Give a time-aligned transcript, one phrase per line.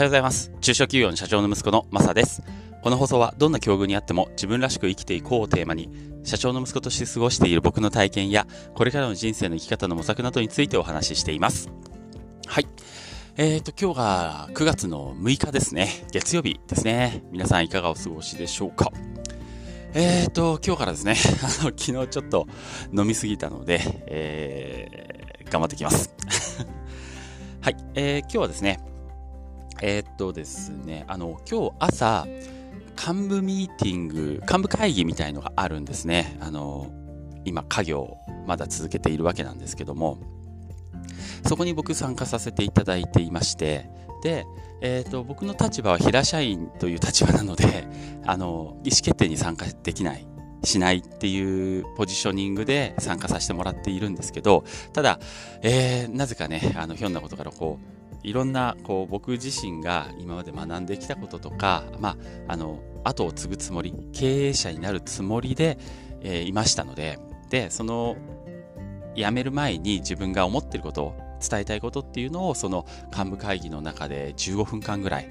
[0.00, 0.50] はようございます。
[0.62, 2.42] 中小企業の社長の息子のマサです。
[2.82, 5.90] この放送はどんな境遇にあっても自分らしく生きていこうをテーマに、
[6.24, 11.68] 社長の息子として過ごしている僕の体験や、これからの人生の生き方の模索などについてお話ししています。
[12.46, 12.66] はい。
[13.36, 16.06] えーと、今日が9月の6日ですね。
[16.12, 17.22] 月曜日ですね。
[17.30, 18.90] 皆さんいかがお過ごしでしょうか
[19.92, 21.14] えーと、今日からですね、
[21.44, 22.46] あの、昨日ちょっと
[22.96, 26.14] 飲みすぎたので、えー、頑張ってきます。
[27.60, 28.80] はい、えー、今日はですね、
[29.82, 32.26] えー、っとですね、あの、今日朝、
[32.96, 36.36] 幹部ミーティング、幹部会議みたいのがあるんですね。
[36.40, 36.92] あの、
[37.44, 40.18] 今、家業、まだ続けているわけなんですけども、
[41.46, 43.90] そこに僕参加させていただいていまして、
[44.22, 44.46] で、
[44.80, 47.86] えーと、僕の立場は平社員という立場なので
[48.24, 50.26] あの意思決定に参加できない
[50.64, 55.18] しないっていうポジショニングで参加させてもらっているんですけどただ、
[55.62, 62.10] えー、なぜかねあのひょんなことからこういろんなこう僕自身が今まで学んできたこととか、ま
[62.48, 65.78] あ、あの後を継ぐつもり経営者になるつもりで、
[66.20, 68.16] えー、いましたのででその
[69.14, 75.30] 辞める前に自分が思ってることを伝えたいことっていうのをその幹部会議の中で15分間ぐらい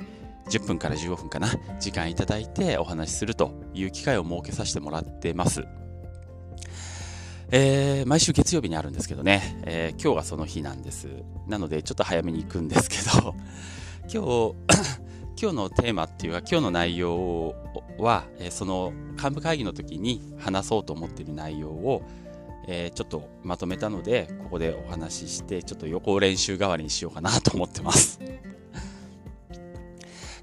[0.50, 1.48] 10分から15分かな
[1.80, 5.64] 時間いただいてお話しするという機会を設けさせてもらってます。
[7.52, 11.08] えー、毎週月曜日にあるんですけどね、えー、今日がその日なんです。
[11.47, 13.33] なので、ちょっと早めに行くんですけど、
[14.14, 14.53] 今日、
[15.42, 17.55] 今日のテーマっていうか、今日の内容
[17.97, 22.03] は、えー、その幹部会議の時に話そうと思っている内容を、
[22.67, 28.20] えー、ちょっとまとめたので、ここでお話しして、ちょっと予行練習代わりにしようかなと思ってます。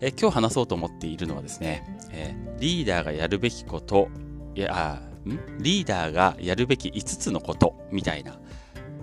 [0.00, 4.08] えー、今日話そうと思っているのはですね、えー、リーダーがやるべきこと、
[4.56, 5.00] いや、
[5.58, 8.38] リーダーがやるべき5つのことみたいな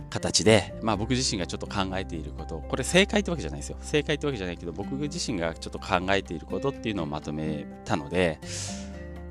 [0.09, 2.59] 形で、まあ、僕自身がちょっと考えていること。
[2.59, 3.77] これ正解ってわけじゃないですよ。
[3.81, 8.39] 正解ってわけじゃないけど僕自身がちょっと考えていることっていうのをまとめたので、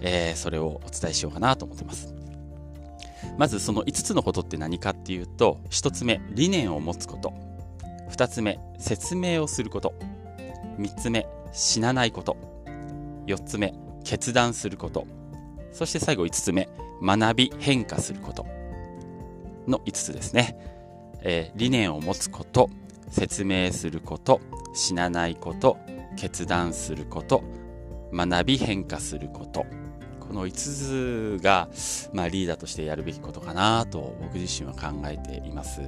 [0.01, 2.15] えー、それをお伝えしようかなと思ってます。
[3.39, 7.33] まずその5つのことって何かっていうと1つ目理念を持つこと。
[8.11, 9.95] 2つ目説明をすること。
[10.79, 12.37] 3つ目死なないこと。
[13.27, 13.73] 4つ目
[14.05, 15.07] 決断すること。
[15.73, 16.69] そして最後5つ目、
[17.03, 18.47] 学び変化すること
[19.67, 20.57] の5つですね。
[21.23, 22.71] えー、理念を持つこと、
[23.09, 24.41] 説明すること、
[24.75, 25.79] 死なないこと、
[26.17, 27.43] 決断すること、
[28.13, 29.65] 学び変化すること。
[30.21, 31.69] この5つが、
[32.13, 35.83] まあ、リーダーとしてやるべきことかなと僕自身は考えています。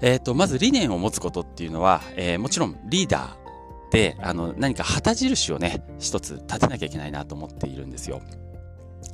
[0.00, 3.45] えっ、ー、と、まず理念を持つことっていうのは、えー、もちろんリーダー
[3.96, 8.20] で、あの、何か旗印をね、一つ立てなきゃいけないなと思っているんですよ。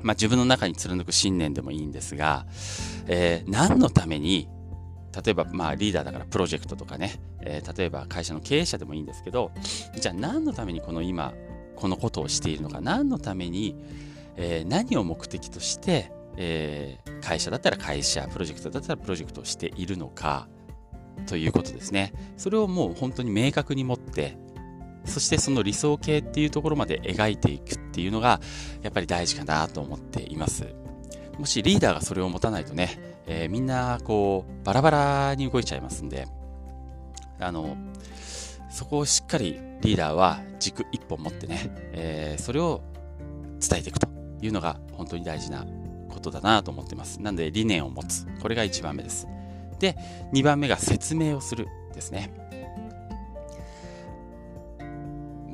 [0.03, 2.47] まあ自分の中に貫く信念でもいいんですが、
[3.07, 4.49] えー、何のために、
[5.25, 9.53] 例えばまあリーダーだからプロジェクトとかね、えー、例えば会社の経営者でもいいんですけど、
[9.97, 11.33] じゃあ何のためにこの今、
[11.77, 13.77] このことをしているのか、何のために、
[14.35, 20.49] えー、何を目的として、えー、会社だったら会社、プロジェクトだったらプロジェクトをしているのか、
[21.29, 22.13] ということですね。
[22.37, 24.42] それをもう本当に明確に持って、
[25.05, 28.41] そしてその理想形っていうところまで描いていくっていうのが
[28.83, 30.67] やっぱり大事かなと思っています。
[31.39, 36.27] もしリーダーがそれを持たないとね、えー、みんなこうバラバラに動いちゃいますんで、
[37.41, 37.77] あの、
[38.71, 42.83] そこをしっかりリーダーは軸一本持ってね、えー、それを
[43.61, 44.09] 伝えていくと
[44.41, 45.67] いうのが本当に大事な
[46.09, 47.21] ことだなと思ってます。
[47.21, 48.27] なんで理念を持つ。
[48.41, 49.27] これが1番目です。
[49.79, 49.97] で、
[50.33, 52.42] 2番目が説明をするですね。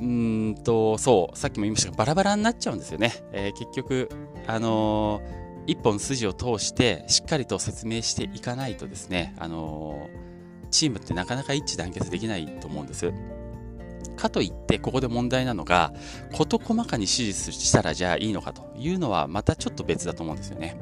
[0.00, 3.12] うんと、そう、さっきも言いましたが、バラバラになっちゃうんですよね。
[3.32, 4.08] えー、結局、
[4.46, 13.12] あのー、一本筋を通して、しっかりと説明していかないとですね、あのー、チームってなかなか一致団結できないと思うんです。
[14.16, 15.92] かといって、ここで問題なのが、
[16.32, 20.78] 事細かに指示したらじゃあいいのかというのは、またちょっと別だと思うんですよね。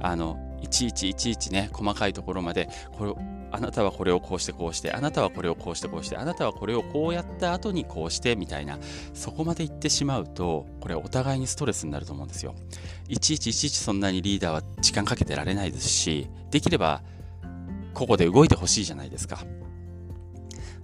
[0.00, 3.14] あの、いちいちいちいちね、細かいところまで、これ
[3.50, 8.78] あなたはこれをこうしてこうして、あなたはこれをこうしてこうして、あなたはこれをこうやった後にこうしてみたいな、
[9.14, 12.54] そこまで言ってしまうと、これお互いにストレスになると思うんですよ。
[13.08, 17.02] いちいちいちいちそんなにリーダーは時間かけてられないですし、できれば、
[17.94, 19.44] ここで動いてほしいじゃないですか。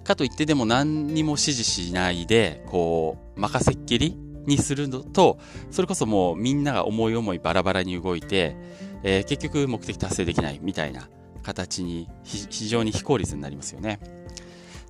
[0.03, 5.39] かといってでも何にも指示しないで、こう、任せっきりにするのと、
[5.71, 8.57] それこそもうみんなが思い思いバラバラに動いて、
[9.03, 11.09] えー、結局目的達成できないみたいな
[11.45, 14.01] 形に非常に非効率になりますよね。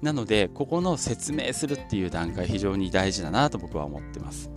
[0.01, 4.51] なので、ここの説明するっていう段階非常に大事だなと僕は思ってます。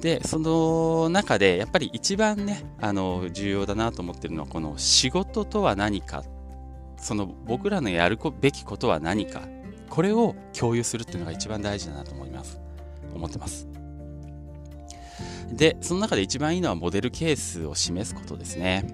[0.00, 6.24] で、その中でやっぱり一番ね、あの、重要だなと思ってるのはこの仕事とは何か、
[6.96, 9.42] その僕らのやるべきことは何か。
[9.88, 12.58] これを共有するっていうのが一番大事だなと思います。
[13.14, 13.68] 思ってます。
[15.52, 18.86] でその中で一番いいのはモデルケースを示すことですね。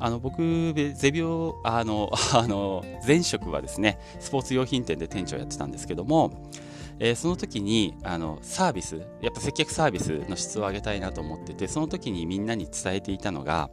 [0.00, 6.32] あの僕、ゼビオあの あの前職はですねスポーツ用品店で店長やってたんですけども、
[6.98, 13.70] えー、その時にあのサービスやっぱ接客サービスの質を上げたいなと思っててその時にみんなに伝えていたのが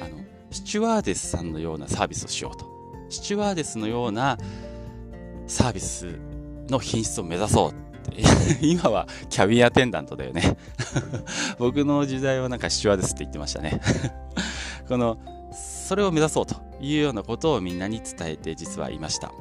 [0.00, 0.18] あの
[0.50, 2.66] スチュワーデスさんのようなサービスをしようと。
[3.10, 4.36] スチュワーデスのような
[5.46, 6.18] サービス
[6.68, 7.74] の品質を目指そう
[8.60, 10.56] 今はキャビンアテンダントだよね。
[11.58, 13.80] 僕の時代はなんかスチュワーデスって言ってましたね。
[14.88, 15.18] この
[15.88, 19.32] それを目指そうというようなことをみんなに伝えて実はいました。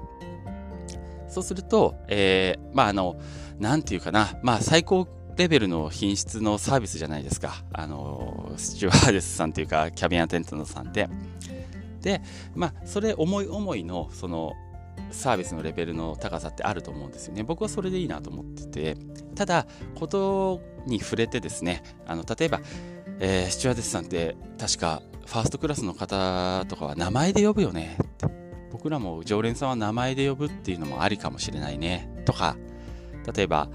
[1.28, 3.20] そうすると、えー、まああの
[3.60, 4.40] 何て言うかな。
[4.44, 7.66] まあ最高レベルの品質のサービスじゃないですか。
[7.74, 11.10] あのスチュワーデスさんというかキャビンアテンダントさんで
[12.02, 12.22] で
[12.56, 14.54] まあそれ思い思いのその
[15.12, 17.44] サービスのレベルの高さってあると思うんですよね。
[17.44, 18.98] 僕はそれでいいなと思ってて、
[19.36, 22.62] ただ、ことに触れてですね、あの例えば、
[23.20, 27.98] えー、スチュワーデスさんって確かファーストクラスの方とかは名前で呼ぶよね。
[28.72, 32.10] 僕らも常連さんは名前で呼ぶっていうのもありかもしれないね。
[32.26, 32.56] とか
[33.36, 33.70] 例えば、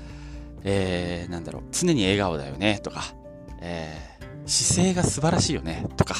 [0.64, 2.80] えー、なんだろう常に笑顔だよね。
[2.82, 3.02] とか、
[3.60, 5.86] えー、姿勢が素晴らしいよね。
[5.98, 6.14] とか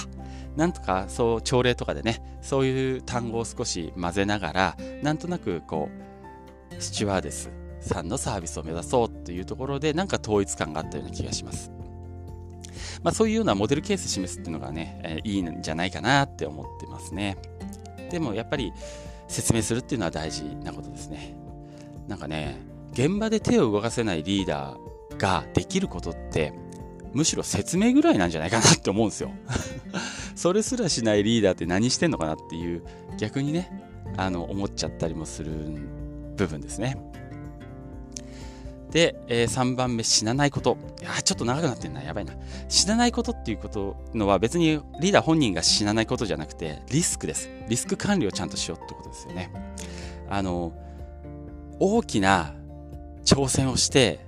[0.55, 5.89] なんとかそう朝礼とかでねそういう単語を少し混ぜながらなんとなくこ
[6.71, 7.51] うスチュワーデス
[7.81, 11.73] さんのサービスを目指そうっていうところでなんか統一感があったような気がします。
[13.03, 17.37] まあ、そういうようなモデルケース示すっていうのがね、えー、いいんじゃないかなって思ってますね。
[18.11, 18.73] でもやっぱり
[19.29, 21.35] 説明するっていうのは大事なことですね。
[22.07, 22.59] なんかね、
[22.93, 26.53] 現場で手を動かせないリーダーができることって
[27.15, 29.31] むしろ説明ぐらいなんじゃないかなって思うんですよ。
[30.35, 32.83] それすらしないリーダーって何してんのかなっていう
[33.19, 33.71] 逆にね、
[34.17, 35.53] あの思っちゃったりもする
[36.37, 36.97] 部分ですね。
[38.93, 40.77] で、えー、3番目、死なないこと。
[41.01, 42.03] いや、ちょっと長くなってんな。
[42.03, 42.35] やばいな。
[42.69, 47.49] 死なないことっていうことのは別にリーダー本人が死なないことじゃなくて、リスクです。
[47.69, 49.51] リスク管理をちゃんとしようってことですよね。
[50.29, 50.75] あの、
[51.81, 52.55] 大きな
[53.25, 54.21] 挑戦をして、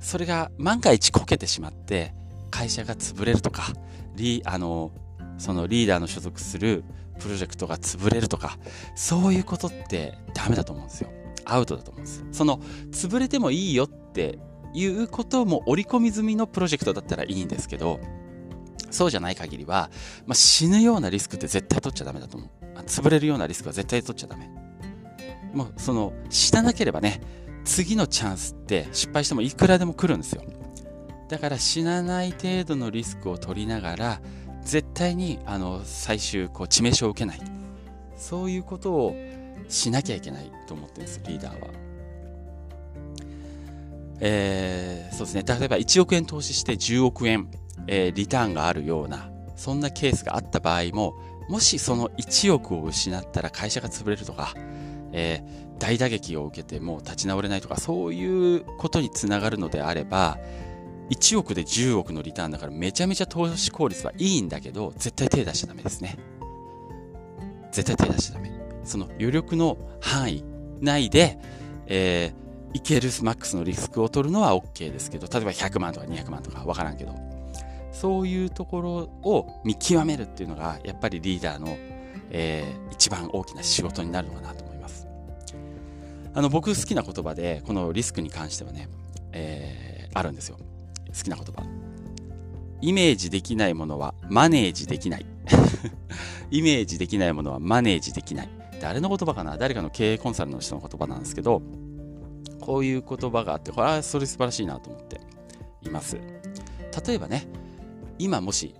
[0.00, 2.12] それが万が一こけてしまって、
[2.50, 3.72] 会社が潰れるとか、
[4.16, 4.90] リあの、
[5.38, 6.82] そのリーダーの所属する
[7.20, 8.58] プロジェクトが潰れるとか、
[8.96, 11.10] そういうことってダメだと思うんですよ。
[11.48, 12.24] アウトだと思うんです。
[12.32, 12.58] その、
[12.90, 14.38] 潰れてもいいよって
[14.74, 18.00] いうことも織り込み済みのプロジェクトだったらいいんですけど、
[18.90, 19.90] そうじゃない限りは、
[20.26, 22.50] まあ、死ぬようなリスクって絶対取っちゃダメだと思う。
[22.86, 24.48] 潰れるようなリスクは絶対取っちゃダメ。
[25.52, 27.20] もうその死ななければね、
[27.64, 30.42] 次のチャンスって失敗してもいくらでも来るんですよ。
[31.28, 34.20] だから死なない程度のリスクを取りながら、
[34.62, 37.40] 絶対にあの最終こう致命傷を受けない。
[38.16, 39.16] そういうことを
[39.68, 41.68] しなきゃいけないと思ってるんですリーダーは。
[44.20, 45.44] えー、そうですね。
[45.46, 47.48] 例えば1億円投資して10億円、
[47.86, 51.14] えー、リターンがあるようなそんなケースがあった場合も
[51.48, 54.54] もしその1億を失ったら会社が潰れるとか、
[55.12, 60.38] えー、大打撃を受けてもう立ち直れないとかそういうことにつながるのであれば
[61.10, 66.18] 1億で10億のリターンだからめちゃめちゃ投資効率はいいんだけど絶対手出しちゃダメですね。
[67.72, 68.57] 絶対手出しちゃダメ。
[68.88, 70.44] その余力の範囲
[70.80, 71.38] 内で、
[71.86, 77.14] えー、いけるマックスのリスクを取るのは OK ですけど、例えば100万とか200万とかわからんけど、
[77.92, 78.90] そういうところ
[79.22, 81.76] を見極めるっていうのが、やっぱりリーダーの、
[82.30, 85.06] えー、一番大きな仕事になるのかなと思います。
[86.34, 88.88] あの、僕好きな言葉で、このリスクに関してはね、
[89.32, 90.58] えー、あるんですよ。
[91.08, 91.64] 好きな言葉。
[92.80, 95.26] イメージできないものはマネージできない。
[96.50, 98.57] イメージできないものはマネージできない。
[98.80, 99.56] 誰の言葉かな？
[99.56, 101.62] 誰かの経営コンサルの人の言葉なんですけど、
[102.60, 105.20] こういう言葉があって、これはそれ素晴らしいなと思って
[105.82, 106.16] います。
[107.06, 107.46] 例えばね、
[108.18, 108.74] 今もし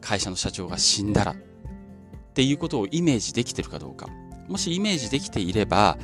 [0.00, 1.36] 会社の社長が死んだらっ
[2.34, 4.08] ていうことをイメージできてるかどうか。
[4.48, 5.96] もしイメージできていれば、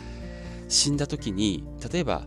[0.68, 2.26] 死んだ時に、例えば、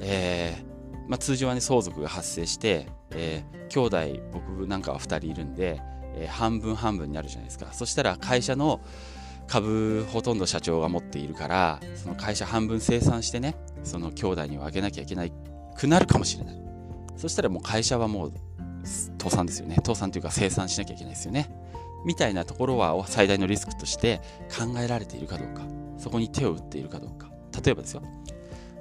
[0.00, 5.80] えー、まあ、通常はね、相続が発生して、えー、兄弟、僕なんかは2人いるんで、
[6.14, 7.72] えー、半分半分になるじゃないですか。
[7.72, 8.80] そしたら会社の
[9.46, 15.32] 株ほとんど社長が持っているからその会社半分生産してねその兄弟にはあげなきゃいけない
[15.76, 16.56] くなるかもしれない。
[17.16, 18.32] そしたらもう会社はもう
[19.18, 19.76] 倒産ですよね。
[19.76, 21.50] 倒産というか生産しなきゃいけないですよね。
[22.04, 25.62] みたいなところは最大のリスクとして考えられているかどうか。
[25.98, 27.30] そこに手を打っているかどうか。
[27.64, 28.02] 例えばですよ。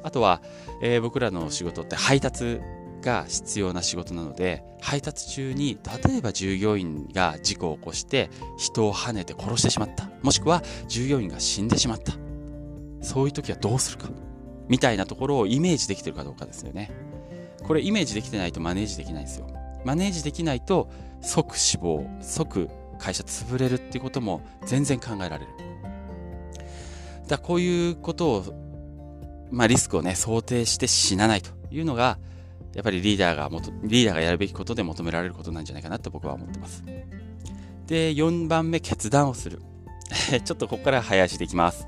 [0.03, 0.41] あとは、
[0.81, 2.59] えー、僕らの仕事って配達
[3.05, 12.13] が必要な仕事なので配達中に例えば従業員が事故を起こして人をはねて殺してしまったもしくは従業員が死んでしまった
[13.01, 14.09] そういう時はどうするか
[14.67, 16.91] みたいなところをイメージできてるかどうかですよね。
[17.63, 19.47] これイメージできてないとマネージできないんですよ。
[19.83, 20.89] マネージできないと
[21.21, 25.47] 即死亡、即会社潰れるっていうことも全然考えられる。
[27.27, 32.19] だこういうことを、まあ、リスクをね、想定して死なないというのが、
[32.75, 33.49] やっぱりリーダーが
[33.83, 36.83] リーダーがやるべきことで求められることなんじゃないかなと僕は思ってます。
[37.87, 39.61] で、4番目、決断をする。
[40.43, 41.87] ちょっとここから早足でいきます。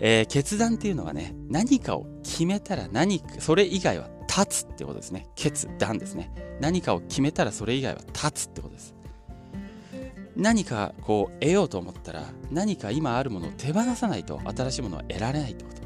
[0.00, 5.26] えー、決断っていうのはね、何かを決めたら何か、それ以外は立つってことですね。
[5.34, 6.32] 決断ですね。
[6.60, 8.94] 何かを決めたらそれ以外は立つってことです。
[10.34, 15.82] 何かこう得ようと思ったら何か今あるものを手放さないと新しいものは得られないってこと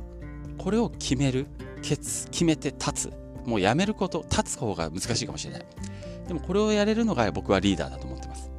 [0.63, 1.49] これを決める
[1.83, 5.67] 決決めて立つもうやめること立つ方が難しいかもしれない。
[6.29, 8.51] でもこれをやれるのが僕はリーダーだと思ってます。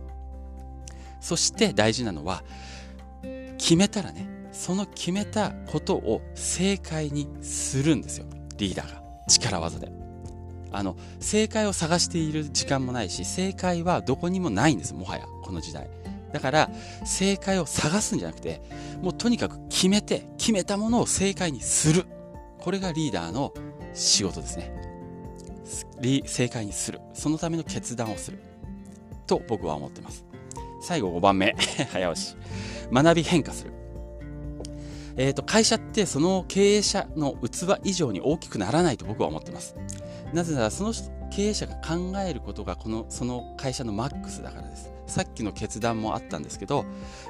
[1.20, 2.44] そして大事なのは
[3.58, 8.26] 決めたらねその決めたことを正解にするんですよ。
[8.58, 9.02] リーダーが。
[9.28, 9.92] 力技で。
[10.72, 15.90] あの正解を探している時間もないし正解はどこにもないんですもはやこの時代。
[16.32, 16.70] だから
[17.06, 18.62] 正解を探すんじゃなくて
[19.02, 22.06] もうとにかく決めて決めたものを正解にする。
[22.60, 23.54] これがリーダーの
[23.94, 24.77] 仕事ですね。
[26.26, 27.00] 正解にする。
[27.14, 28.40] そのための決断をする。
[29.26, 30.26] と僕は思ってます。
[30.82, 31.56] 最後5番目。
[31.92, 32.36] 早押し。
[32.92, 33.74] 学び変化する。
[35.18, 39.76] えーと、会社ってその経営者の器以上に大きくならないと僕は思ってます。
[40.32, 40.94] なぜならその
[41.32, 44.92] 経営者が考えることがこのその会社のマックスだからです。
[45.08, 46.86] さっきの決断もあったんですけど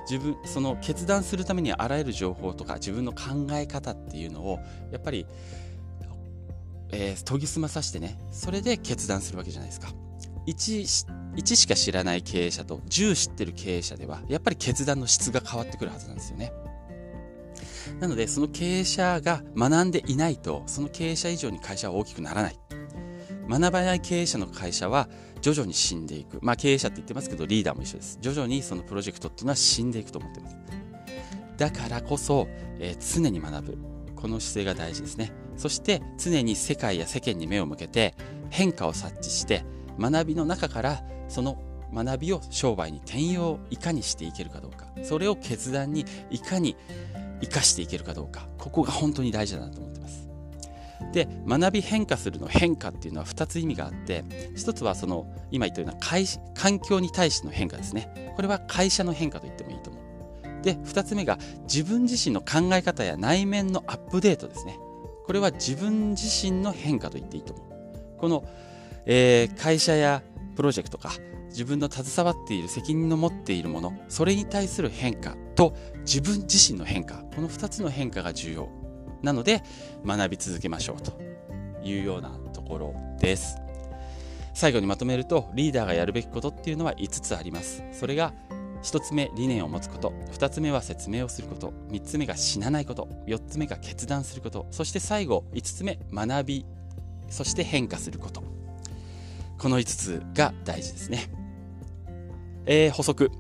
[0.10, 4.60] 自分その決断するためにあらゆる情報とか自分の考え方っていうのを
[4.91, 5.25] やっぱり、
[6.91, 9.89] えー、研ぎ澄まさしてねそれで決断するわけじゃないですか
[10.48, 16.51] 1, 1しか知らない経営者と10知ってる経営者ではやっぱり決断の質が変わってくるはずなんですよね
[18.00, 22.60] なので、その経営者が学んでいないと、その経営者以上に会社は大きくならない。
[23.50, 25.08] 学ばない経営者の会社は
[25.41, 26.39] 徐々に死んでいく。
[26.41, 28.17] まあ経営者って言ってますけど、リーダーも一緒です。
[28.22, 30.58] 徐々にそのプロジェクトっていうのは死んでいくと思ってます。
[31.58, 32.48] だからこそ、
[32.79, 33.77] えー、常に学ぶ。
[34.15, 35.32] この姿勢が大事ですね。
[35.57, 38.15] そして常に世界や世間に目を向けて
[38.49, 39.65] 変化を察知して
[39.99, 41.61] 学びの中からその
[41.93, 44.87] 学びを商売に転用いかにしていけるかどうか。
[45.03, 46.75] それを決断にいかに
[47.41, 48.47] 生かしていけるかどうか。
[48.57, 50.27] ここが本当に大事だなと思ってます。
[51.13, 54.23] で学び変化するの変化っていうのは2つ意味があって
[54.55, 55.97] 1つはその今言ったような
[56.55, 58.33] 環境に対しての変化ですね。
[58.35, 60.63] これは会社の変化と言ってもいいと思う。
[60.63, 64.77] で2つ目が自分自身の考え方や内面のアップデートですね。
[65.27, 67.67] これは自分自身の変化と言っていいと思う。
[68.17, 68.46] この、
[69.05, 70.24] えー、会社や
[70.55, 71.12] プロジェクトか
[71.50, 78.69] 自分の携わっている責任の持っているものそれに対する変化と自分自身の変化この2つの変化が重要。
[79.22, 79.63] なので
[80.05, 81.19] 学び続けましょうと
[81.84, 83.57] いうようなところです。
[84.53, 87.84] 最後にまとめるとリーダーがやるべきことっていうのは5つあります。
[87.91, 88.34] それが
[88.84, 96.65] 1つ目理念を持つこと2つ目は説明をすること3つ目が死なないこと4つ目が決断することそして最後5つ目学び
[97.29, 98.43] そして変化すること
[99.57, 101.29] この5つが大事ですね。
[102.67, 103.31] えー、補足。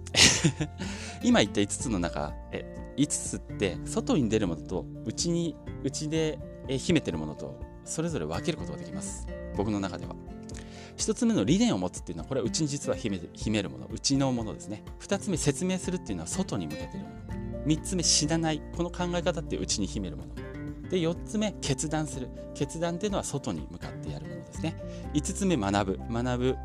[1.21, 2.65] 今言った5つの中、え
[2.97, 9.27] 5つって外に出るものと内に内で秘めてるものとそれぞれ分けることができます。
[9.55, 10.15] 僕の中では。
[10.97, 13.87] 1つ目の理念を持つっていうのはこれは内に実は秘め秘めるもの。
[13.91, 14.83] 内のものですね。
[14.99, 17.65] 2つ目説明するっていうのは外に向けてるもの。
[17.65, 20.35] 3つ目知らないこの考え方って内に秘めるもの。
[20.89, 22.29] で4つ目決断する。
[22.55, 24.75] 決断っていうのは外に向かってやるものですね。
[25.13, 25.99] 5つ目学ぶ。
[26.11, 26.55] 学ぶ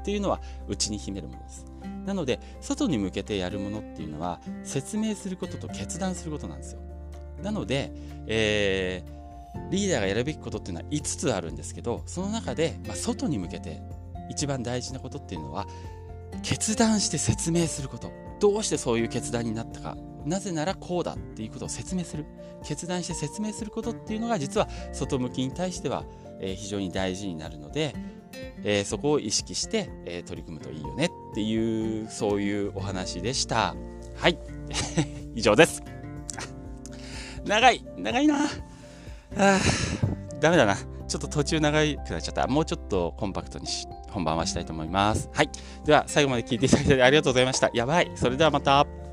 [0.00, 1.64] っていうのは内に秘めるものです。
[2.04, 6.80] なので外に向けてやるものっていうのは説明することと決断することなんですよ。
[7.42, 7.92] なので、
[8.26, 9.17] えー、
[9.70, 13.80] リーダーがやるべきことっていうのは5つあるんですけどその中で、まあ、外に向けて
[14.30, 15.66] 一番大事なことっていうのは
[16.42, 18.12] 決断して説明すること。
[18.40, 19.96] どうしてそういう決断になったか。
[20.24, 22.26] なぜならこうだっていうことを説明する。
[22.64, 26.04] 決断して説明することっていうのが実は外向きに対しては、
[26.40, 27.94] え、非常に大事になるので、
[28.62, 33.74] えー、そこを意識して、え、取り組むといいよねっていうそういうお話でした。
[34.16, 34.38] はい。
[35.34, 35.82] 以上です。
[37.44, 37.84] 長い。
[37.96, 38.40] 長いな。
[39.38, 39.58] あ
[40.40, 40.76] ダメだな。
[40.76, 42.46] ちょっと途中長くなっちゃった。
[42.46, 45.30] もうちょっとコンパクトにし本番はしたいと思います。
[45.32, 45.50] はい。
[45.84, 47.70] では最後まで聞いていただいてありがとうございました。
[47.72, 48.10] やばい。
[48.14, 49.07] それではまた。